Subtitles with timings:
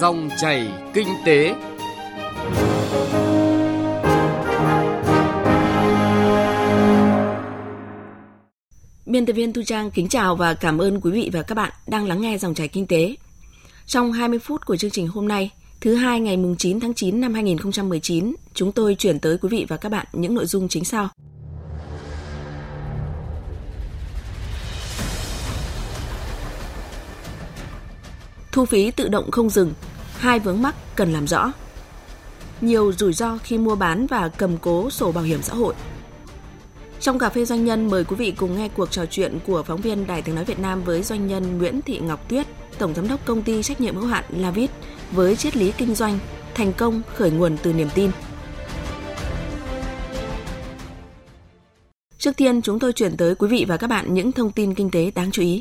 [0.00, 1.54] Dòng chảy kinh tế.
[9.06, 11.72] Biên tập viên Thu Trang kính chào và cảm ơn quý vị và các bạn
[11.86, 13.14] đang lắng nghe dòng chảy kinh tế.
[13.86, 15.50] Trong 20 phút của chương trình hôm nay,
[15.80, 19.76] thứ hai ngày 9 tháng 9 năm 2019, chúng tôi chuyển tới quý vị và
[19.76, 21.08] các bạn những nội dung chính sau.
[28.52, 29.72] Thu phí tự động không dừng,
[30.20, 31.52] hai vướng mắc cần làm rõ.
[32.60, 35.74] Nhiều rủi ro khi mua bán và cầm cố sổ bảo hiểm xã hội.
[37.00, 39.80] Trong cà phê doanh nhân mời quý vị cùng nghe cuộc trò chuyện của phóng
[39.80, 42.46] viên Đài Tiếng nói Việt Nam với doanh nhân Nguyễn Thị Ngọc Tuyết,
[42.78, 44.70] tổng giám đốc công ty trách nhiệm hữu hạn Lavit
[45.12, 46.18] với triết lý kinh doanh
[46.54, 48.10] thành công khởi nguồn từ niềm tin.
[52.18, 54.90] Trước tiên, chúng tôi chuyển tới quý vị và các bạn những thông tin kinh
[54.90, 55.60] tế đáng chú ý.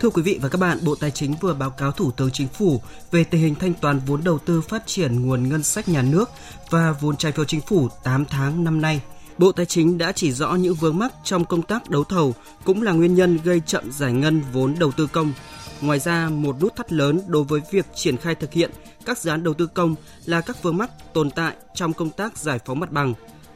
[0.00, 2.48] Thưa quý vị và các bạn, Bộ Tài chính vừa báo cáo Thủ tướng Chính
[2.48, 6.02] phủ về tình hình thanh toán vốn đầu tư phát triển nguồn ngân sách nhà
[6.02, 6.30] nước
[6.70, 9.00] và vốn trái phiếu chính phủ 8 tháng năm nay.
[9.38, 12.82] Bộ Tài chính đã chỉ rõ những vướng mắc trong công tác đấu thầu cũng
[12.82, 15.32] là nguyên nhân gây chậm giải ngân vốn đầu tư công.
[15.80, 18.70] Ngoài ra, một nút thắt lớn đối với việc triển khai thực hiện
[19.04, 22.38] các dự án đầu tư công là các vướng mắc tồn tại trong công tác
[22.38, 23.14] giải phóng mặt bằng.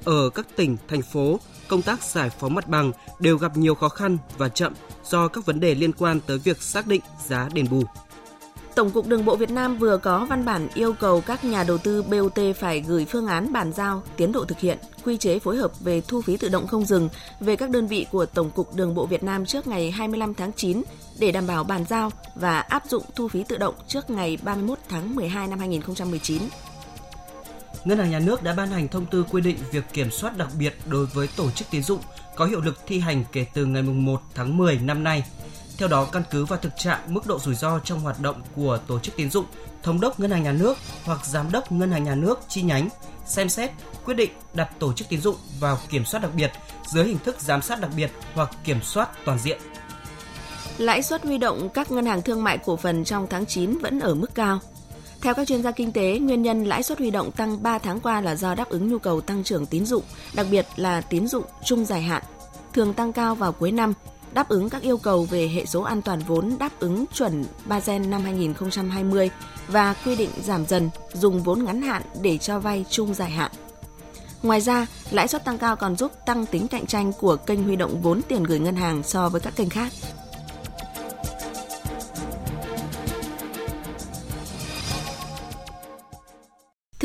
[0.08, 3.88] Ở các tỉnh, thành phố, công tác giải phóng mặt bằng đều gặp nhiều khó
[3.88, 4.72] khăn và chậm
[5.04, 7.82] do các vấn đề liên quan tới việc xác định giá đền bù.
[8.74, 11.78] Tổng cục Đường bộ Việt Nam vừa có văn bản yêu cầu các nhà đầu
[11.78, 15.56] tư BOT phải gửi phương án bàn giao, tiến độ thực hiện, quy chế phối
[15.56, 17.08] hợp về thu phí tự động không dừng
[17.40, 20.52] về các đơn vị của Tổng cục Đường bộ Việt Nam trước ngày 25 tháng
[20.52, 20.82] 9
[21.18, 24.78] để đảm bảo bàn giao và áp dụng thu phí tự động trước ngày 31
[24.88, 26.42] tháng 12 năm 2019.
[27.84, 30.48] Ngân hàng Nhà nước đã ban hành thông tư quy định việc kiểm soát đặc
[30.58, 32.00] biệt đối với tổ chức tín dụng
[32.36, 35.24] có hiệu lực thi hành kể từ ngày 1 tháng 10 năm nay.
[35.78, 38.78] Theo đó, căn cứ vào thực trạng mức độ rủi ro trong hoạt động của
[38.86, 39.44] tổ chức tín dụng,
[39.82, 42.88] thống đốc ngân hàng nhà nước hoặc giám đốc ngân hàng nhà nước chi nhánh
[43.26, 43.70] xem xét
[44.04, 46.52] quyết định đặt tổ chức tín dụng vào kiểm soát đặc biệt
[46.86, 49.58] dưới hình thức giám sát đặc biệt hoặc kiểm soát toàn diện.
[50.78, 54.00] Lãi suất huy động các ngân hàng thương mại cổ phần trong tháng 9 vẫn
[54.00, 54.60] ở mức cao.
[55.22, 58.00] Theo các chuyên gia kinh tế, nguyên nhân lãi suất huy động tăng 3 tháng
[58.00, 60.02] qua là do đáp ứng nhu cầu tăng trưởng tín dụng,
[60.34, 62.22] đặc biệt là tín dụng trung dài hạn,
[62.72, 63.94] thường tăng cao vào cuối năm,
[64.32, 68.06] đáp ứng các yêu cầu về hệ số an toàn vốn đáp ứng chuẩn Basel
[68.06, 69.30] năm 2020
[69.68, 73.50] và quy định giảm dần dùng vốn ngắn hạn để cho vay trung dài hạn.
[74.42, 77.76] Ngoài ra, lãi suất tăng cao còn giúp tăng tính cạnh tranh của kênh huy
[77.76, 79.92] động vốn tiền gửi ngân hàng so với các kênh khác.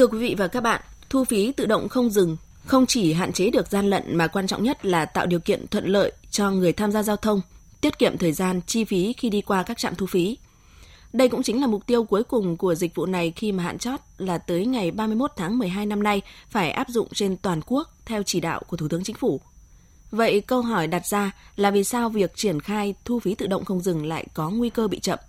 [0.04, 3.34] Thưa quý vị và các bạn, thu phí tự động không dừng không chỉ hạn
[3.34, 6.52] chế được gian lận mà quan trọng nhất là tạo điều kiện thuận lợi cho
[6.52, 7.42] người tham gia giao thông,
[7.82, 10.38] tiết kiệm thời gian, chi phí khi đi qua các trạm thu phí.
[11.14, 13.78] Đây cũng chính là mục tiêu cuối cùng của dịch vụ này khi mà hạn
[13.78, 17.90] chót là tới ngày 31 tháng 12 năm nay phải áp dụng trên toàn quốc
[18.06, 19.42] theo chỉ đạo của Thủ tướng Chính phủ.
[20.12, 23.66] Vậy câu hỏi đặt ra là vì sao việc triển khai thu phí tự động
[23.66, 25.20] không dừng lại có nguy cơ bị chậm?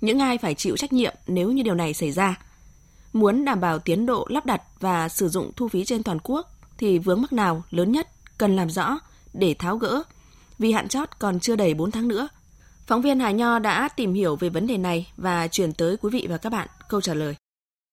[0.00, 2.36] Những ai phải chịu trách nhiệm nếu như điều này xảy ra?
[3.12, 6.50] Muốn đảm bảo tiến độ lắp đặt và sử dụng thu phí trên toàn quốc
[6.78, 8.08] thì vướng mắc nào lớn nhất
[8.38, 8.98] cần làm rõ
[9.32, 10.02] để tháo gỡ
[10.58, 12.28] vì hạn chót còn chưa đầy 4 tháng nữa.
[12.86, 16.10] Phóng viên Hà Nho đã tìm hiểu về vấn đề này và chuyển tới quý
[16.12, 17.34] vị và các bạn câu trả lời.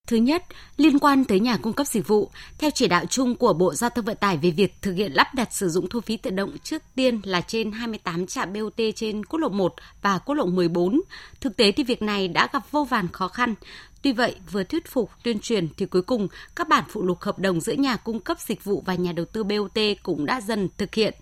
[0.07, 0.43] Thứ nhất,
[0.77, 3.89] liên quan tới nhà cung cấp dịch vụ, theo chỉ đạo chung của Bộ Giao
[3.89, 6.57] thông Vận tải về việc thực hiện lắp đặt sử dụng thu phí tự động
[6.63, 11.01] trước tiên là trên 28 trạm BOT trên quốc lộ 1 và quốc lộ 14.
[11.41, 13.55] Thực tế thì việc này đã gặp vô vàn khó khăn.
[14.05, 17.39] Tuy vậy, vừa thuyết phục, tuyên truyền thì cuối cùng các bản phụ lục hợp
[17.39, 20.69] đồng giữa nhà cung cấp dịch vụ và nhà đầu tư BOT cũng đã dần
[20.77, 21.13] thực hiện.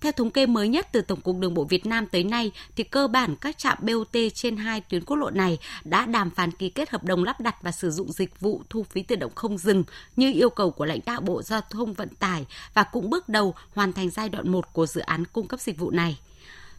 [0.00, 2.84] Theo thống kê mới nhất từ Tổng cục Đường bộ Việt Nam tới nay thì
[2.84, 6.70] cơ bản các trạm BOT trên hai tuyến quốc lộ này đã đàm phán ký
[6.70, 9.58] kết hợp đồng lắp đặt và sử dụng dịch vụ thu phí tự động không
[9.58, 9.84] dừng
[10.16, 13.54] như yêu cầu của lãnh đạo Bộ Giao thông Vận tải và cũng bước đầu
[13.74, 16.18] hoàn thành giai đoạn 1 của dự án cung cấp dịch vụ này.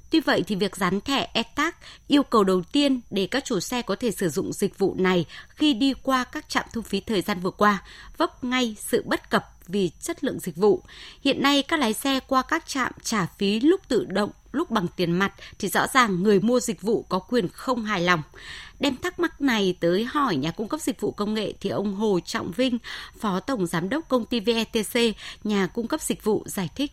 [0.10, 1.74] Tuy vậy thì việc dán thẻ ETAG
[2.08, 5.26] yêu cầu đầu tiên để các chủ xe có thể sử dụng dịch vụ này
[5.50, 7.84] khi đi qua các trạm thu phí thời gian vừa qua
[8.18, 10.84] vấp ngay sự bất cập vì chất lượng dịch vụ.
[11.24, 14.88] Hiện nay các lái xe qua các trạm trả phí lúc tự động, lúc bằng
[14.96, 18.22] tiền mặt thì rõ ràng người mua dịch vụ có quyền không hài lòng.
[18.80, 21.96] Đem thắc mắc này tới hỏi nhà cung cấp dịch vụ công nghệ thì ông
[21.96, 22.78] Hồ Trọng Vinh,
[23.20, 26.92] Phó Tổng Giám đốc công ty VETC, nhà cung cấp dịch vụ giải thích.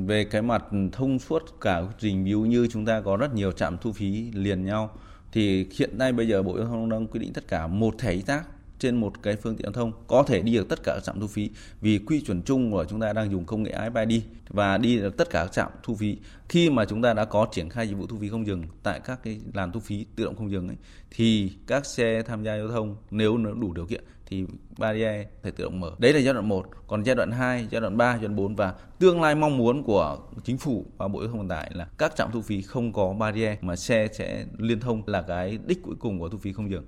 [0.00, 3.78] Về cái mặt thông suốt cả trình ví như chúng ta có rất nhiều trạm
[3.78, 4.90] thu phí liền nhau
[5.32, 8.12] thì hiện nay bây giờ Bộ Giao thông đang quy định tất cả một thẻ
[8.12, 8.44] y tác
[8.78, 11.20] trên một cái phương tiện giao thông có thể đi được tất cả các trạm
[11.20, 11.50] thu phí
[11.80, 14.08] vì quy chuẩn chung của chúng ta đang dùng công nghệ iPad
[14.48, 16.16] và đi được tất cả các trạm thu phí.
[16.48, 19.00] Khi mà chúng ta đã có triển khai dịch vụ thu phí không dừng tại
[19.04, 20.76] các cái làn thu phí tự động không dừng ấy,
[21.10, 24.44] thì các xe tham gia giao thông nếu nó đủ điều kiện thì
[24.78, 25.92] barrier phải tự động mở.
[25.98, 26.66] Đấy là giai đoạn 1.
[26.86, 29.82] Còn giai đoạn 2, giai đoạn 3, giai đoạn 4 và tương lai mong muốn
[29.82, 32.92] của chính phủ và Bộ Giao thông Vận tải là các trạm thu phí không
[32.92, 36.52] có barrier mà xe sẽ liên thông là cái đích cuối cùng của thu phí
[36.52, 36.84] không dừng.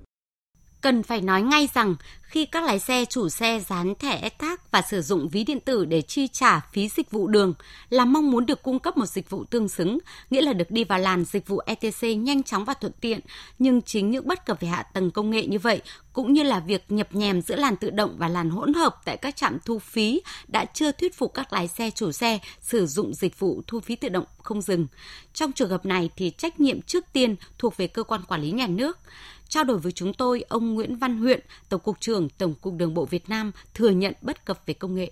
[0.86, 4.82] Cần phải nói ngay rằng khi các lái xe chủ xe dán thẻ STAG và
[4.82, 7.54] sử dụng ví điện tử để chi trả phí dịch vụ đường
[7.90, 9.98] là mong muốn được cung cấp một dịch vụ tương xứng,
[10.30, 13.20] nghĩa là được đi vào làn dịch vụ ETC nhanh chóng và thuận tiện.
[13.58, 15.80] Nhưng chính những bất cập về hạ tầng công nghệ như vậy
[16.12, 19.16] cũng như là việc nhập nhèm giữa làn tự động và làn hỗn hợp tại
[19.16, 23.14] các trạm thu phí đã chưa thuyết phục các lái xe chủ xe sử dụng
[23.14, 24.86] dịch vụ thu phí tự động không dừng.
[25.34, 28.50] Trong trường hợp này thì trách nhiệm trước tiên thuộc về cơ quan quản lý
[28.50, 28.98] nhà nước.
[29.48, 32.94] Trao đổi với chúng tôi, ông Nguyễn Văn Huyện, Tổng cục trưởng Tổng cục Đường
[32.94, 35.10] bộ Việt Nam thừa nhận bất cập về công nghệ.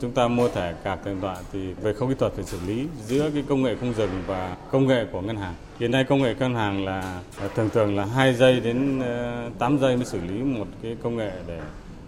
[0.00, 2.86] Chúng ta mua thẻ cạc tiền tọa thì về không kỹ thuật phải xử lý
[3.06, 5.54] giữa cái công nghệ không dừng và công nghệ của ngân hàng.
[5.78, 7.22] Hiện nay công nghệ ngân hàng là
[7.54, 11.16] thường thường là 2 giây đến ờ, 8 giây mới xử lý một cái công
[11.16, 11.60] nghệ để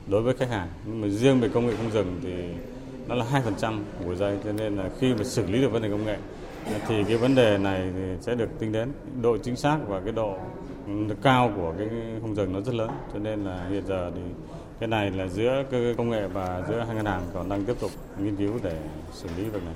[0.07, 0.69] đối với khách hàng.
[0.87, 2.35] Nhưng mà riêng về công nghệ không dừng thì
[3.09, 5.91] nó là 2% của giây cho nên là khi mà xử lý được vấn đề
[5.91, 6.17] công nghệ
[6.89, 8.93] thì cái vấn đề này thì sẽ được tính đến
[9.23, 10.39] độ chính xác và cái độ
[11.23, 11.89] cao của cái
[12.21, 14.21] không dừng nó rất lớn cho nên là hiện giờ thì
[14.81, 17.75] cái này là giữa cơ công nghệ và giữa hai ngân hàng còn đang tiếp
[17.81, 18.83] tục nghiên cứu để
[19.13, 19.75] xử lý việc này.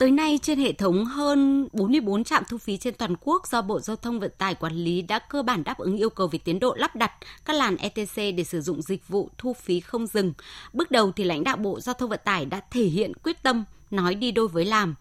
[0.00, 3.80] Tới nay, trên hệ thống hơn 44 trạm thu phí trên toàn quốc do Bộ
[3.80, 6.60] Giao thông Vận tải quản lý đã cơ bản đáp ứng yêu cầu về tiến
[6.60, 7.12] độ lắp đặt
[7.44, 10.32] các làn ETC để sử dụng dịch vụ thu phí không dừng.
[10.72, 13.64] Bước đầu thì lãnh đạo Bộ Giao thông Vận tải đã thể hiện quyết tâm
[13.90, 14.94] nói đi đôi với làm.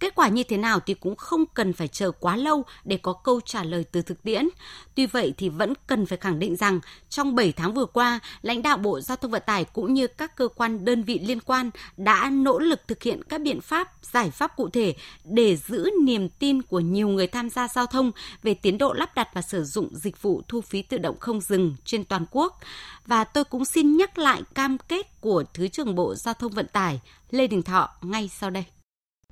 [0.00, 3.12] Kết quả như thế nào thì cũng không cần phải chờ quá lâu để có
[3.12, 4.48] câu trả lời từ thực tiễn.
[4.94, 8.62] Tuy vậy thì vẫn cần phải khẳng định rằng trong 7 tháng vừa qua, lãnh
[8.62, 11.70] đạo Bộ Giao thông Vận tải cũng như các cơ quan đơn vị liên quan
[11.96, 14.94] đã nỗ lực thực hiện các biện pháp, giải pháp cụ thể
[15.24, 18.12] để giữ niềm tin của nhiều người tham gia giao thông
[18.42, 21.40] về tiến độ lắp đặt và sử dụng dịch vụ thu phí tự động không
[21.40, 22.60] dừng trên toàn quốc.
[23.06, 26.66] Và tôi cũng xin nhắc lại cam kết của Thứ trưởng Bộ Giao thông Vận
[26.66, 27.00] tải
[27.30, 28.64] Lê Đình Thọ ngay sau đây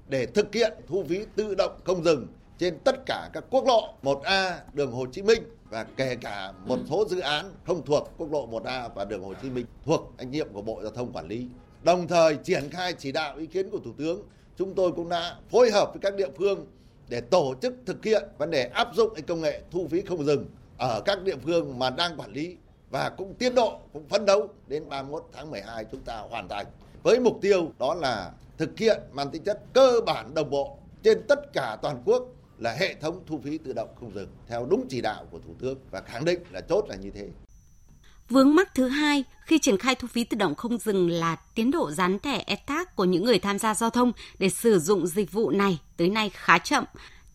[0.09, 2.27] để thực hiện thu phí tự động không dừng
[2.59, 6.79] trên tất cả các quốc lộ 1A đường Hồ Chí Minh và kể cả một
[6.91, 10.29] số dự án không thuộc quốc lộ 1A và đường Hồ Chí Minh thuộc trách
[10.29, 11.47] nhiệm của Bộ Giao thông quản lý.
[11.83, 14.23] Đồng thời triển khai chỉ đạo ý kiến của Thủ tướng,
[14.57, 16.67] chúng tôi cũng đã phối hợp với các địa phương
[17.09, 20.47] để tổ chức thực hiện vấn đề áp dụng công nghệ thu phí không dừng
[20.79, 22.57] ở các địa phương mà đang quản lý
[22.91, 26.67] và cũng tiến độ cũng phấn đấu đến 31 tháng 12 chúng ta hoàn thành
[27.03, 31.23] với mục tiêu đó là thực hiện mang tính chất cơ bản đồng bộ trên
[31.29, 32.23] tất cả toàn quốc
[32.59, 35.55] là hệ thống thu phí tự động không dừng, theo đúng chỉ đạo của Thủ
[35.59, 37.29] tướng và khẳng định là chốt là như thế.
[38.29, 41.71] Vướng mắc thứ hai khi triển khai thu phí tự động không dừng là tiến
[41.71, 45.33] độ dán thẻ ETAG của những người tham gia giao thông để sử dụng dịch
[45.33, 46.85] vụ này tới nay khá chậm.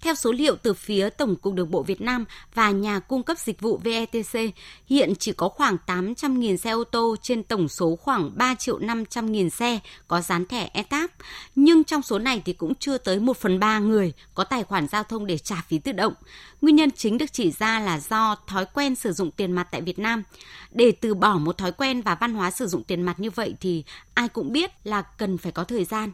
[0.01, 3.37] Theo số liệu từ phía Tổng cục Đường bộ Việt Nam và nhà cung cấp
[3.37, 4.53] dịch vụ VETC,
[4.85, 9.49] hiện chỉ có khoảng 800.000 xe ô tô trên tổng số khoảng 3 triệu 500.000
[9.49, 11.11] xe có dán thẻ ETAP.
[11.55, 14.87] Nhưng trong số này thì cũng chưa tới 1 phần 3 người có tài khoản
[14.87, 16.13] giao thông để trả phí tự động.
[16.61, 19.81] Nguyên nhân chính được chỉ ra là do thói quen sử dụng tiền mặt tại
[19.81, 20.23] Việt Nam.
[20.71, 23.55] Để từ bỏ một thói quen và văn hóa sử dụng tiền mặt như vậy
[23.59, 26.11] thì ai cũng biết là cần phải có thời gian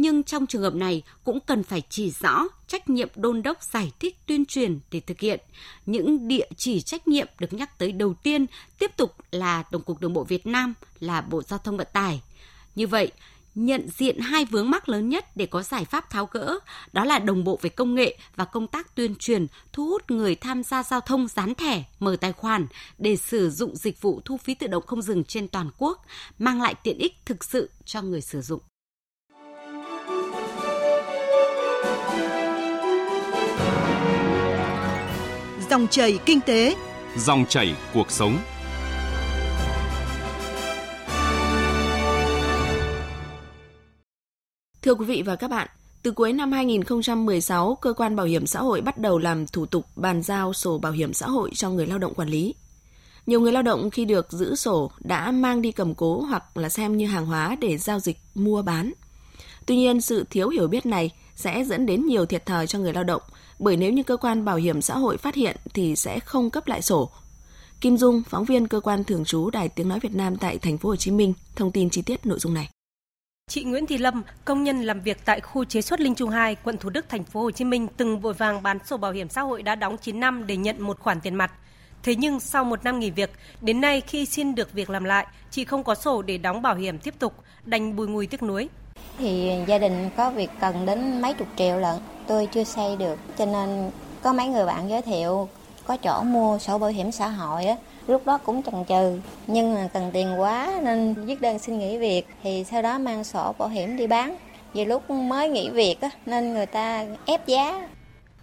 [0.00, 3.92] nhưng trong trường hợp này cũng cần phải chỉ rõ trách nhiệm đôn đốc giải
[4.00, 5.40] thích tuyên truyền để thực hiện.
[5.86, 8.46] Những địa chỉ trách nhiệm được nhắc tới đầu tiên
[8.78, 12.22] tiếp tục là Tổng cục Đường bộ Việt Nam, là Bộ Giao thông Vận tải.
[12.74, 13.12] Như vậy,
[13.54, 16.58] nhận diện hai vướng mắc lớn nhất để có giải pháp tháo gỡ,
[16.92, 20.34] đó là đồng bộ về công nghệ và công tác tuyên truyền, thu hút người
[20.34, 22.66] tham gia giao thông dán thẻ, mở tài khoản
[22.98, 26.06] để sử dụng dịch vụ thu phí tự động không dừng trên toàn quốc,
[26.38, 28.60] mang lại tiện ích thực sự cho người sử dụng.
[35.70, 36.76] Dòng chảy kinh tế,
[37.16, 38.38] dòng chảy cuộc sống.
[44.82, 45.68] Thưa quý vị và các bạn,
[46.02, 49.84] từ cuối năm 2016, cơ quan bảo hiểm xã hội bắt đầu làm thủ tục
[49.96, 52.54] bàn giao sổ bảo hiểm xã hội cho người lao động quản lý.
[53.26, 56.68] Nhiều người lao động khi được giữ sổ đã mang đi cầm cố hoặc là
[56.68, 58.92] xem như hàng hóa để giao dịch mua bán.
[59.66, 62.92] Tuy nhiên, sự thiếu hiểu biết này sẽ dẫn đến nhiều thiệt thòi cho người
[62.92, 63.22] lao động
[63.58, 66.66] bởi nếu như cơ quan bảo hiểm xã hội phát hiện thì sẽ không cấp
[66.66, 67.10] lại sổ.
[67.80, 70.78] Kim Dung, phóng viên cơ quan thường trú Đài Tiếng nói Việt Nam tại thành
[70.78, 72.68] phố Hồ Chí Minh, thông tin chi tiết nội dung này.
[73.48, 76.54] Chị Nguyễn Thị Lâm, công nhân làm việc tại khu chế xuất Linh Trung 2,
[76.54, 79.28] quận Thủ Đức, thành phố Hồ Chí Minh từng vội vàng bán sổ bảo hiểm
[79.28, 81.52] xã hội đã đóng 9 năm để nhận một khoản tiền mặt.
[82.02, 85.26] Thế nhưng sau một năm nghỉ việc, đến nay khi xin được việc làm lại,
[85.50, 87.34] chị không có sổ để đóng bảo hiểm tiếp tục,
[87.64, 88.68] đành bùi ngùi tiếc nuối.
[89.18, 93.18] Thì gia đình có việc cần đến mấy chục triệu lận, tôi chưa xây được,
[93.38, 93.90] cho nên
[94.22, 95.48] có mấy người bạn giới thiệu
[95.86, 97.76] có chỗ mua sổ bảo hiểm xã hội á,
[98.06, 99.20] lúc đó cũng chần chừ.
[99.46, 103.24] Nhưng mà cần tiền quá nên viết đơn xin nghỉ việc thì sau đó mang
[103.24, 104.36] sổ bảo hiểm đi bán.
[104.74, 107.88] Vì lúc mới nghỉ việc á, nên người ta ép giá.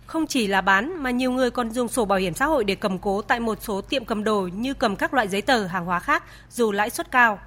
[0.05, 2.75] Không chỉ là bán mà nhiều người còn dùng sổ bảo hiểm xã hội để
[2.75, 5.85] cầm cố tại một số tiệm cầm đồ như cầm các loại giấy tờ hàng
[5.85, 7.39] hóa khác dù lãi suất cao.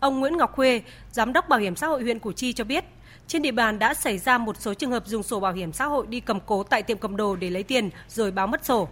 [0.00, 2.84] Ông Nguyễn Ngọc Khuê, giám đốc bảo hiểm xã hội huyện Củ Chi cho biết,
[3.26, 5.86] trên địa bàn đã xảy ra một số trường hợp dùng sổ bảo hiểm xã
[5.86, 8.88] hội đi cầm cố tại tiệm cầm đồ để lấy tiền rồi báo mất sổ.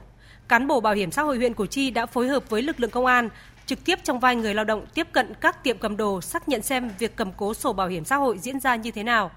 [0.48, 2.90] Cán bộ bảo hiểm xã hội huyện Củ Chi đã phối hợp với lực lượng
[2.90, 3.28] công an
[3.66, 6.62] trực tiếp trong vai người lao động tiếp cận các tiệm cầm đồ xác nhận
[6.62, 9.30] xem việc cầm cố sổ bảo hiểm xã hội diễn ra như thế nào.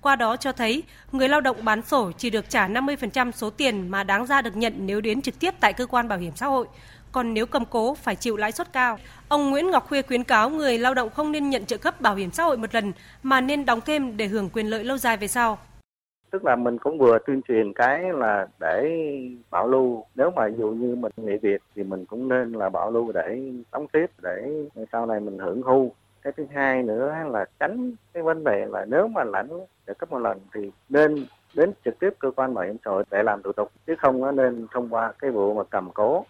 [0.00, 3.88] Qua đó cho thấy người lao động bán sổ chỉ được trả 50% số tiền
[3.88, 6.46] mà đáng ra được nhận nếu đến trực tiếp tại cơ quan bảo hiểm xã
[6.46, 6.66] hội,
[7.14, 8.98] còn nếu cầm cố, phải chịu lãi suất cao.
[9.28, 12.14] Ông Nguyễn Ngọc Khuê khuyến cáo người lao động không nên nhận trợ cấp bảo
[12.14, 12.92] hiểm xã hội một lần,
[13.22, 15.58] mà nên đóng thêm để hưởng quyền lợi lâu dài về sau.
[16.30, 18.90] Tức là mình cũng vừa tuyên truyền cái là để
[19.50, 20.04] bảo lưu.
[20.14, 23.40] Nếu mà dụ như mình nghỉ việc thì mình cũng nên là bảo lưu để
[23.72, 24.52] đóng tiếp, để
[24.92, 25.90] sau này mình hưởng hưu
[26.22, 29.48] cái thứ hai nữa là tránh cái vấn đề là nếu mà lãnh
[29.86, 33.04] trợ cấp một lần thì nên đến trực tiếp cơ quan bảo hiểm xã hội
[33.10, 36.24] để làm thủ tục, chứ không nên thông qua cái vụ mà cầm cố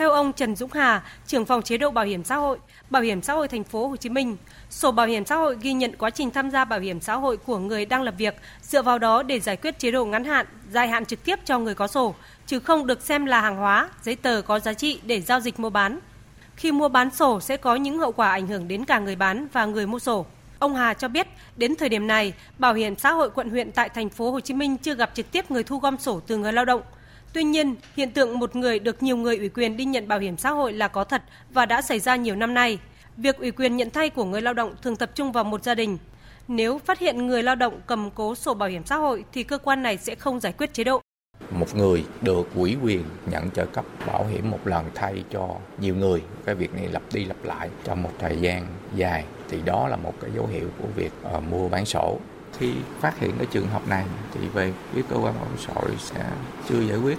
[0.00, 2.58] theo ông Trần Dũng Hà, trưởng phòng chế độ bảo hiểm xã hội,
[2.90, 4.36] Bảo hiểm xã hội thành phố Hồ Chí Minh,
[4.70, 7.36] sổ bảo hiểm xã hội ghi nhận quá trình tham gia bảo hiểm xã hội
[7.36, 10.46] của người đang làm việc, dựa vào đó để giải quyết chế độ ngắn hạn,
[10.70, 12.14] dài hạn trực tiếp cho người có sổ,
[12.46, 15.60] chứ không được xem là hàng hóa, giấy tờ có giá trị để giao dịch
[15.60, 15.98] mua bán.
[16.56, 19.46] Khi mua bán sổ sẽ có những hậu quả ảnh hưởng đến cả người bán
[19.52, 20.26] và người mua sổ.
[20.58, 23.88] Ông Hà cho biết, đến thời điểm này, bảo hiểm xã hội quận huyện tại
[23.88, 26.52] thành phố Hồ Chí Minh chưa gặp trực tiếp người thu gom sổ từ người
[26.52, 26.82] lao động–
[27.32, 30.36] Tuy nhiên, hiện tượng một người được nhiều người ủy quyền đi nhận bảo hiểm
[30.36, 31.22] xã hội là có thật
[31.52, 32.78] và đã xảy ra nhiều năm nay.
[33.16, 35.74] Việc ủy quyền nhận thay của người lao động thường tập trung vào một gia
[35.74, 35.98] đình.
[36.48, 39.58] Nếu phát hiện người lao động cầm cố sổ bảo hiểm xã hội thì cơ
[39.58, 41.00] quan này sẽ không giải quyết chế độ.
[41.50, 45.48] Một người được ủy quyền nhận trợ cấp bảo hiểm một lần thay cho
[45.80, 49.58] nhiều người, cái việc này lặp đi lặp lại trong một thời gian dài thì
[49.64, 52.18] đó là một cái dấu hiệu của việc uh, mua bán sổ
[52.60, 55.72] khi phát hiện cái trường hợp này thì về phía cơ quan bảo hiểm xã
[55.74, 56.24] hội sẽ
[56.68, 57.18] chưa giải quyết.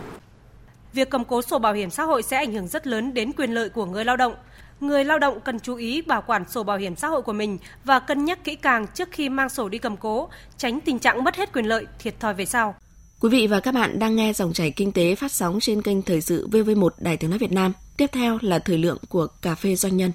[0.93, 3.51] Việc cầm cố sổ bảo hiểm xã hội sẽ ảnh hưởng rất lớn đến quyền
[3.51, 4.35] lợi của người lao động.
[4.79, 7.57] Người lao động cần chú ý bảo quản sổ bảo hiểm xã hội của mình
[7.83, 11.23] và cân nhắc kỹ càng trước khi mang sổ đi cầm cố, tránh tình trạng
[11.23, 12.75] mất hết quyền lợi, thiệt thòi về sau.
[13.19, 16.01] Quý vị và các bạn đang nghe dòng chảy kinh tế phát sóng trên kênh
[16.01, 17.73] Thời sự VV1 Đài Tiếng Nói Việt Nam.
[17.97, 20.11] Tiếp theo là thời lượng của Cà phê Doanh nhân.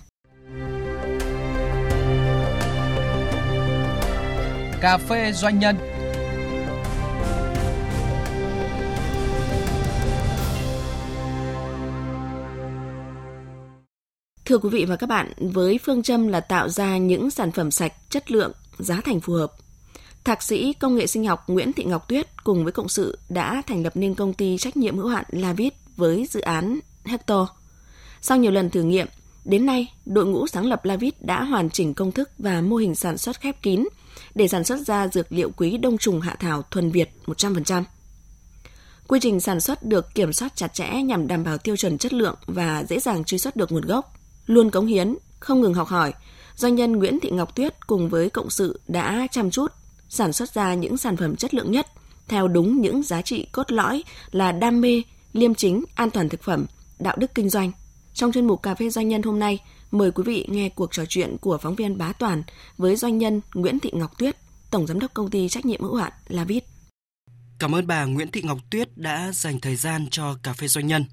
[4.86, 5.76] Cà phê doanh nhân.
[14.44, 17.70] Thưa quý vị và các bạn, với phương châm là tạo ra những sản phẩm
[17.70, 19.52] sạch, chất lượng, giá thành phù hợp,
[20.24, 23.62] Thạc sĩ công nghệ sinh học Nguyễn Thị Ngọc Tuyết cùng với cộng sự đã
[23.66, 27.48] thành lập nên công ty trách nhiệm hữu hạn Lavit với dự án Hector.
[28.20, 29.06] Sau nhiều lần thử nghiệm,
[29.44, 32.94] đến nay đội ngũ sáng lập Lavit đã hoàn chỉnh công thức và mô hình
[32.94, 33.84] sản xuất khép kín
[34.34, 37.82] để sản xuất ra dược liệu quý đông trùng hạ thảo thuần Việt 100%.
[39.08, 42.12] Quy trình sản xuất được kiểm soát chặt chẽ nhằm đảm bảo tiêu chuẩn chất
[42.12, 44.12] lượng và dễ dàng truy xuất được nguồn gốc.
[44.46, 46.12] Luôn cống hiến, không ngừng học hỏi,
[46.56, 49.72] doanh nhân Nguyễn Thị Ngọc Tuyết cùng với cộng sự đã chăm chút
[50.08, 51.86] sản xuất ra những sản phẩm chất lượng nhất
[52.28, 56.42] theo đúng những giá trị cốt lõi là đam mê, liêm chính, an toàn thực
[56.42, 56.66] phẩm,
[56.98, 57.72] đạo đức kinh doanh.
[58.14, 59.58] Trong chuyên mục Cà phê Doanh nhân hôm nay,
[59.98, 62.42] Mời quý vị nghe cuộc trò chuyện của phóng viên Bá Toàn
[62.78, 64.36] với doanh nhân Nguyễn Thị Ngọc Tuyết,
[64.70, 66.64] Tổng Giám đốc Công ty Trách nhiệm hữu hạn Lavit.
[67.58, 70.86] Cảm ơn bà Nguyễn Thị Ngọc Tuyết đã dành thời gian cho Cà phê Doanh
[70.86, 71.04] nhân.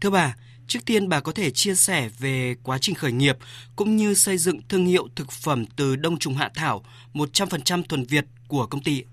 [0.00, 0.36] Thưa bà,
[0.66, 3.36] trước tiên bà có thể chia sẻ về quá trình khởi nghiệp
[3.76, 6.84] cũng như xây dựng thương hiệu thực phẩm từ đông trùng hạ thảo
[7.14, 9.04] 100% thuần Việt của công ty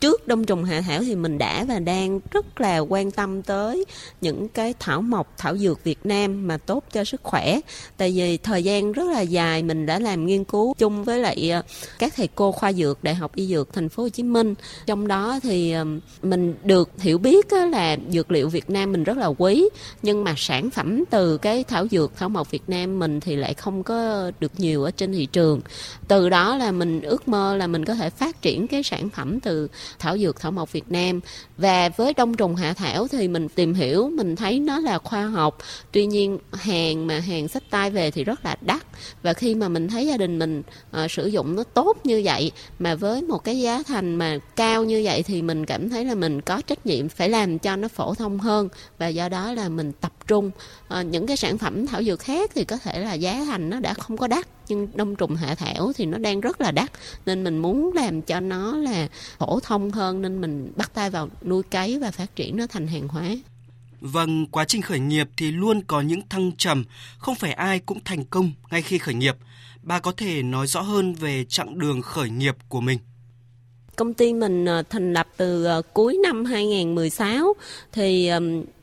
[0.00, 3.84] trước đông trùng hạ thảo thì mình đã và đang rất là quan tâm tới
[4.20, 7.60] những cái thảo mộc, thảo dược Việt Nam mà tốt cho sức khỏe.
[7.96, 11.50] Tại vì thời gian rất là dài, mình đã làm nghiên cứu chung với lại
[11.50, 11.62] ờ,
[11.98, 14.54] các thầy cô khoa dược, đại học y dược thành phố Hồ Chí Minh.
[14.86, 15.84] Trong đó thì ờ,
[16.22, 19.68] mình được hiểu biết là dược liệu Việt Nam mình rất là quý,
[20.02, 23.54] nhưng mà sản phẩm từ cái thảo dược, thảo mộc Việt Nam mình thì lại
[23.54, 25.60] không có được nhiều ở trên thị trường.
[26.08, 29.40] Từ đó là mình ước mơ là mình có thể phát triển cái sản phẩm
[29.40, 31.20] từ thảo dược thảo mộc Việt Nam.
[31.56, 35.26] Và với đông trùng hạ thảo thì mình tìm hiểu mình thấy nó là khoa
[35.26, 35.58] học.
[35.92, 38.82] Tuy nhiên hàng mà hàng sách tay về thì rất là đắt.
[39.22, 40.62] Và khi mà mình thấy gia đình mình
[41.04, 44.84] uh, sử dụng nó tốt như vậy mà với một cái giá thành mà cao
[44.84, 47.88] như vậy thì mình cảm thấy là mình có trách nhiệm phải làm cho nó
[47.88, 48.68] phổ thông hơn.
[48.98, 50.50] Và do đó là mình tập trung.
[51.00, 53.80] Uh, những cái sản phẩm thảo dược khác thì có thể là giá thành nó
[53.80, 56.90] đã không có đắt nhưng đông trùng hạ thảo thì nó đang rất là đắt
[57.26, 59.08] nên mình muốn làm cho nó là
[59.38, 62.86] phổ thông hơn nên mình bắt tay vào nuôi cấy và phát triển nó thành
[62.86, 63.28] hàng hóa.
[64.00, 66.84] Vâng, quá trình khởi nghiệp thì luôn có những thăng trầm,
[67.18, 69.36] không phải ai cũng thành công ngay khi khởi nghiệp.
[69.82, 72.98] Bà có thể nói rõ hơn về chặng đường khởi nghiệp của mình
[73.96, 77.54] công ty mình ờ, thành lập từ ờ, cuối năm 2016
[77.92, 78.30] thì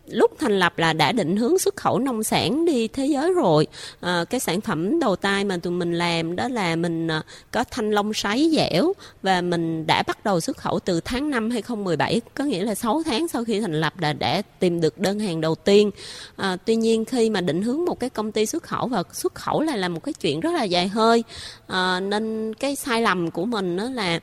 [0.07, 3.67] lúc thành lập là đã định hướng xuất khẩu nông sản đi thế giới rồi.
[3.99, 7.21] À, cái sản phẩm đầu tay mà tụi mình làm đó là mình ờ,
[7.51, 11.49] có thanh long sấy dẻo và mình đã bắt đầu xuất khẩu từ tháng 5
[11.49, 15.19] 2017 có nghĩa là 6 tháng sau khi thành lập là đã tìm được đơn
[15.19, 15.91] hàng đầu tiên.
[16.35, 19.35] À, tuy nhiên khi mà định hướng một cái công ty xuất khẩu và xuất
[19.35, 21.23] khẩu lại là một cái chuyện rất là dài hơi.
[21.67, 24.19] À, nên cái sai lầm của mình đó là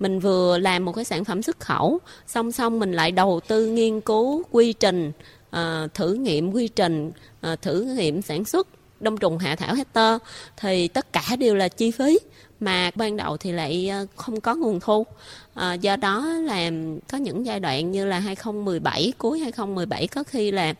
[0.00, 3.66] mình vừa làm một cái sản phẩm xuất khẩu song song mình lại đầu tư
[3.66, 5.12] nghiên cứu quy trình
[5.50, 8.66] à, thử nghiệm quy trình à, thử nghiệm sản xuất
[9.00, 10.18] đông trùng hạ thảo hectare
[10.56, 12.18] thì tất cả đều là chi phí
[12.60, 15.06] mà ban đầu thì lại ờ, không có nguồn thu.
[15.54, 16.70] À, do đó là
[17.12, 20.74] có những giai đoạn như là 2017 cuối 2017 có khi là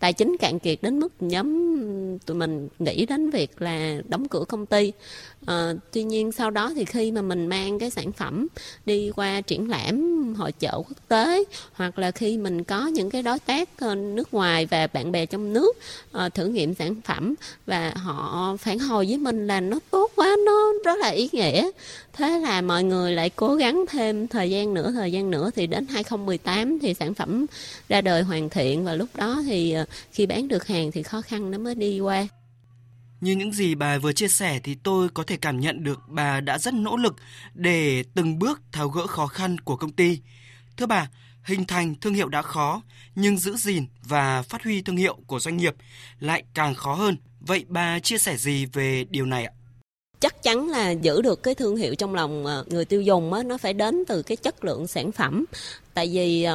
[0.00, 1.70] tài chính cạn kiệt đến mức nhóm
[2.26, 4.92] tụi mình nghĩ đến việc là đóng cửa công ty.
[5.46, 8.46] À, tuy nhiên sau đó thì khi mà mình mang cái sản phẩm
[8.86, 13.22] đi qua triển lãm hội chợ quốc tế, hoặc là khi mình có những cái
[13.22, 15.76] đối tác ờ, nước ngoài và bạn bè trong nước
[16.12, 17.34] ờ, thử nghiệm sản phẩm
[17.66, 21.70] và họ phản hồi với mình là nó tốt quá, nó rất là ý nghĩa.
[22.12, 25.66] Thế là mọi người lại cố gắng thêm thời gian nữa, thời gian nữa thì
[25.66, 27.46] đến 2018 thì sản phẩm
[27.88, 31.20] ra đời hoàn thiện và lúc đó thì ờ, khi bán được hàng thì khó
[31.20, 32.28] khăn nó mới đi qua
[33.20, 36.40] như những gì bà vừa chia sẻ thì tôi có thể cảm nhận được bà
[36.40, 37.16] đã rất nỗ lực
[37.54, 40.20] để từng bước tháo gỡ khó khăn của công ty.
[40.76, 41.08] Thưa bà,
[41.42, 42.82] hình thành thương hiệu đã khó,
[43.14, 45.74] nhưng giữ gìn và phát huy thương hiệu của doanh nghiệp
[46.20, 47.16] lại càng khó hơn.
[47.40, 49.52] Vậy bà chia sẻ gì về điều này ạ?
[50.20, 53.42] chắc chắn là giữ được cái thương hiệu trong lòng ờ, người tiêu dùng á
[53.42, 55.44] nó phải đến từ cái chất lượng sản phẩm
[55.94, 56.46] tại vì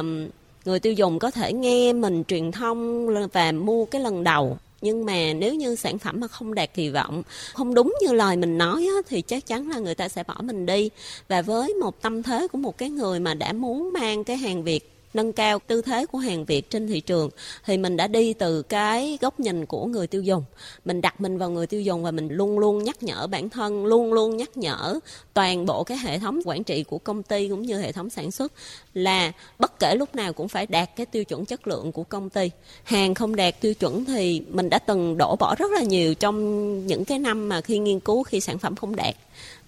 [0.64, 5.04] người tiêu dùng có thể nghe mình truyền thông và mua cái lần đầu nhưng
[5.04, 7.22] mà nếu như sản phẩm mà không đạt kỳ vọng
[7.54, 10.36] không đúng như lời mình nói á, thì chắc chắn là người ta sẽ bỏ
[10.44, 10.90] mình đi.
[11.28, 14.64] Và với một tâm thế của một cái người mà đã muốn mang cái hàng
[14.64, 17.30] việt nâng cao tư thế của hàng Việt trên thị trường,
[17.64, 20.44] thì mình đã đi từ cái góc nhìn của người tiêu dùng.
[20.84, 23.86] Mình đặt mình vào người tiêu dùng và mình luôn luôn nhắc nhở bản thân,
[23.86, 24.98] luôn luôn nhắc nhở
[25.34, 28.30] toàn bộ cái hệ thống quản trị của công ty cũng như hệ thống sản
[28.30, 28.52] xuất
[28.94, 32.30] là bất kể lúc nào cũng phải đạt cái tiêu chuẩn chất lượng của công
[32.30, 32.50] ty.
[32.84, 36.86] Hàng không đạt tiêu chuẩn thì mình đã từng đổ bỏ rất là nhiều trong
[36.86, 39.14] những cái năm mà khi nghiên cứu, khi sản phẩm không đạt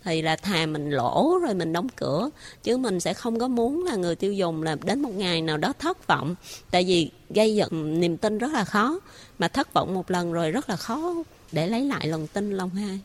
[0.05, 2.31] thì là thà mình lỗ rồi mình đóng cửa.
[2.63, 5.57] Chứ mình sẽ không có muốn là người tiêu dùng là đến một ngày nào
[5.57, 6.35] đó thất vọng.
[6.71, 9.01] Tại vì gây dựng niềm tin rất là khó.
[9.39, 11.15] Mà thất vọng một lần rồi rất là khó
[11.53, 13.01] để lấy lại lòng tin lòng hai.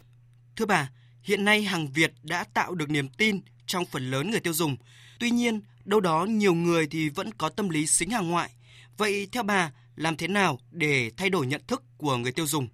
[0.55, 0.89] Thưa bà,
[1.23, 4.77] hiện nay hàng Việt đã tạo được niềm tin trong phần lớn người tiêu dùng.
[5.19, 8.49] Tuy nhiên, đâu đó nhiều người thì vẫn có tâm lý xính hàng ngoại.
[8.97, 12.67] Vậy theo bà, làm thế nào để thay đổi nhận thức của người tiêu dùng?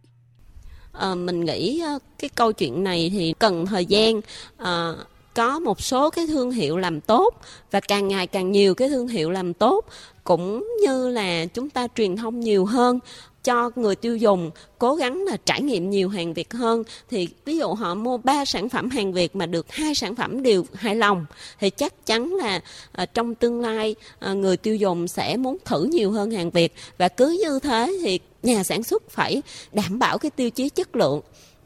[0.91, 4.21] À, mình nghĩ ờ, cái câu chuyện này thì cần thời gian.
[4.57, 4.93] À,
[5.33, 7.35] có một số cái thương hiệu làm tốt
[7.71, 9.85] và càng ngày càng nhiều cái thương hiệu làm tốt
[10.23, 12.99] cũng như là chúng ta truyền thông nhiều hơn
[13.43, 16.83] cho người tiêu dùng cố gắng là trải nghiệm nhiều hàng Việt hơn.
[17.09, 20.43] Thì ví dụ họ mua ba sản phẩm hàng Việt mà được hai sản phẩm
[20.43, 21.25] đều hài lòng
[21.59, 25.83] thì chắc chắn là à, trong tương lai à, người tiêu dùng sẽ muốn thử
[25.83, 26.73] nhiều hơn hàng Việt.
[26.97, 30.95] Và cứ như thế thì nhà sản xuất phải đảm bảo cái tiêu chí chất
[30.95, 31.21] lượng.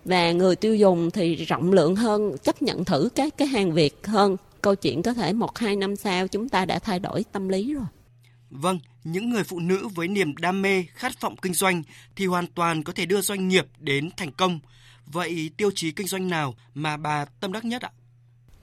[0.05, 4.07] Và người tiêu dùng thì rộng lượng hơn chấp nhận thử các cái hàng Việt
[4.07, 4.37] hơn.
[4.61, 7.73] Câu chuyện có thể một hai năm sau chúng ta đã thay đổi tâm lý
[7.73, 7.85] rồi.
[8.49, 11.83] Vâng, những người phụ nữ với niềm đam mê, khát vọng kinh doanh
[12.15, 14.59] thì hoàn toàn có thể đưa doanh nghiệp đến thành công.
[15.05, 17.91] Vậy tiêu chí kinh doanh nào mà bà tâm đắc nhất ạ?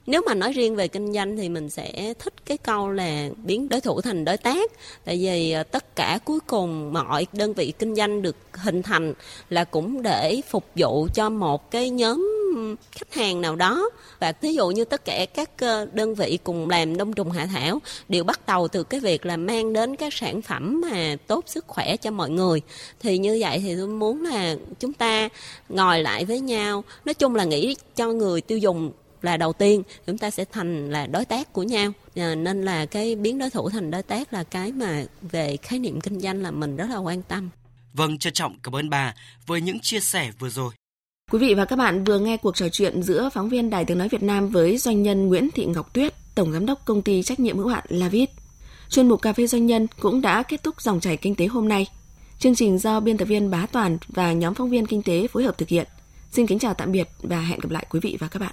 [0.06, 3.68] Nếu mà nói riêng về kinh doanh thì mình sẽ thích cái câu là biến
[3.68, 4.70] đối thủ thành đối tác.
[5.04, 9.14] Tại vì à, tất cả cuối cùng mọi đơn vị kinh doanh được hình thành
[9.48, 12.39] là cũng để phục vụ cho một cái nhóm
[12.92, 13.90] khách hàng nào đó.
[14.20, 17.46] Và ví dụ như tất cả các ờ, đơn vị cùng làm đông trùng hạ
[17.46, 21.44] thảo đều bắt đầu từ cái việc là mang đến các sản phẩm mà tốt
[21.46, 22.62] sức khỏe cho mọi người.
[23.00, 25.28] Thì như vậy thì tôi muốn là chúng ta
[25.68, 26.84] ngồi lại với nhau.
[27.04, 30.90] Nói chung là nghĩ cho người tiêu dùng là đầu tiên chúng ta sẽ thành
[30.90, 31.92] là đối tác của nhau.
[32.16, 35.78] À, nên là cái biến đối thủ thành đối tác là cái mà về khái
[35.78, 37.50] niệm kinh doanh là mình rất là quan tâm.
[37.92, 39.14] Vâng, trân trọng cảm ơn bà
[39.46, 40.72] với những chia sẻ vừa rồi.
[41.30, 43.98] Quý vị và các bạn vừa nghe cuộc trò chuyện giữa phóng viên Đài Tiếng
[43.98, 47.22] Nói Việt Nam với doanh nhân Nguyễn Thị Ngọc Tuyết, Tổng Giám đốc Công ty
[47.22, 48.30] Trách nhiệm hữu hạn Lavit.
[48.88, 51.68] Chuyên mục Cà phê Doanh nhân cũng đã kết thúc dòng chảy kinh tế hôm
[51.68, 51.86] nay.
[52.38, 55.42] Chương trình do biên tập viên Bá Toàn và nhóm phóng viên kinh tế phối
[55.42, 55.86] hợp thực hiện.
[56.32, 58.48] Xin kính chào tạm biệt và hẹn gặp lại quý vị và các bạn.